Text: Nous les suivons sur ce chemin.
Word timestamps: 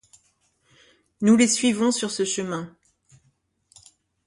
Nous 1.21 1.37
les 1.37 1.47
suivons 1.47 1.91
sur 1.91 2.09
ce 2.09 2.25
chemin. 2.25 2.75